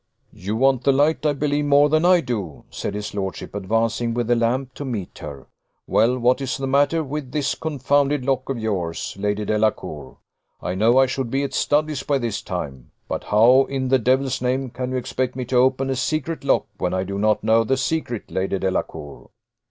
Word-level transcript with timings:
"You 0.33 0.55
want 0.55 0.83
the 0.83 0.91
light, 0.91 1.27
I 1.27 1.33
believe, 1.33 1.65
more 1.65 1.87
than 1.87 2.05
I 2.05 2.21
do," 2.21 2.63
said 2.71 2.95
his 2.95 3.13
lordship, 3.13 3.53
advancing 3.53 4.15
with 4.15 4.25
the 4.25 4.35
lamp 4.35 4.73
to 4.73 4.83
meet 4.83 5.19
her. 5.19 5.45
"Well! 5.85 6.17
what 6.17 6.41
is 6.41 6.57
the 6.57 6.65
matter 6.65 7.03
with 7.03 7.31
this 7.31 7.53
confounded 7.53 8.25
lock 8.25 8.49
of 8.49 8.57
yours, 8.57 9.15
Lady 9.19 9.45
Delacour? 9.45 10.17
I 10.59 10.73
know 10.73 10.97
I 10.97 11.05
should 11.05 11.29
be 11.29 11.43
at 11.43 11.53
Studley's 11.53 12.01
by 12.01 12.17
this 12.17 12.41
time 12.41 12.89
but 13.07 13.25
how 13.25 13.65
in 13.65 13.89
the 13.89 13.99
devil's 13.99 14.41
name 14.41 14.71
can 14.71 14.89
you 14.89 14.97
expect 14.97 15.35
me 15.35 15.45
to 15.45 15.57
open 15.57 15.91
a 15.91 15.95
secret 15.95 16.43
lock 16.43 16.65
when 16.79 16.95
I 16.95 17.03
do 17.03 17.19
not 17.19 17.43
know 17.43 17.63
the 17.63 17.77
secret, 17.77 18.31
Lady 18.31 18.57
Delacour?" 18.57 19.29